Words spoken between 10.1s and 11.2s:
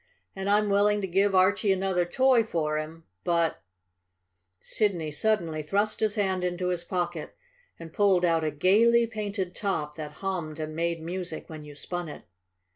hummed and made